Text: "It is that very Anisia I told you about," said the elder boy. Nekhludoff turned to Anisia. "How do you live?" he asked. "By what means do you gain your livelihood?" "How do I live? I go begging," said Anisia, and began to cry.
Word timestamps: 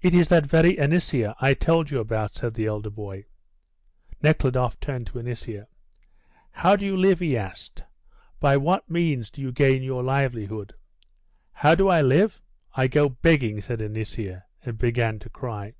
"It 0.00 0.14
is 0.14 0.30
that 0.30 0.46
very 0.46 0.76
Anisia 0.78 1.34
I 1.42 1.52
told 1.52 1.90
you 1.90 2.00
about," 2.00 2.32
said 2.32 2.54
the 2.54 2.64
elder 2.64 2.88
boy. 2.88 3.26
Nekhludoff 4.22 4.80
turned 4.80 5.08
to 5.08 5.18
Anisia. 5.18 5.66
"How 6.52 6.74
do 6.74 6.86
you 6.86 6.96
live?" 6.96 7.20
he 7.20 7.36
asked. 7.36 7.82
"By 8.40 8.56
what 8.56 8.88
means 8.88 9.28
do 9.30 9.42
you 9.42 9.52
gain 9.52 9.82
your 9.82 10.02
livelihood?" 10.02 10.72
"How 11.52 11.74
do 11.74 11.86
I 11.88 12.00
live? 12.00 12.40
I 12.74 12.86
go 12.88 13.10
begging," 13.10 13.60
said 13.60 13.82
Anisia, 13.82 14.44
and 14.64 14.78
began 14.78 15.18
to 15.18 15.28
cry. 15.28 15.74